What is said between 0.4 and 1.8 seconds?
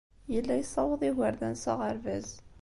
yessawaḍ igerdan s